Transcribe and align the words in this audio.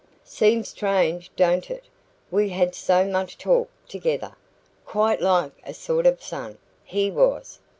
Seems 0.25 0.69
strange, 0.69 1.29
don't 1.35 1.69
it? 1.69 1.83
We 2.31 2.49
had 2.49 2.73
so 2.73 3.05
much 3.05 3.37
talk 3.37 3.69
together. 3.87 4.33
Quite 4.83 5.21
like 5.21 5.51
a 5.63 5.75
sort 5.75 6.07
of 6.07 6.23
son, 6.23 6.57
he 6.83 7.11
was. 7.11 7.59